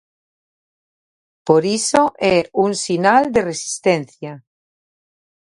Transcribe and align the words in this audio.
Por 1.47 1.63
iso 1.79 2.03
é 2.35 2.37
un 2.63 2.71
sinal 2.83 3.23
de 3.35 3.41
resistencia. 3.51 4.33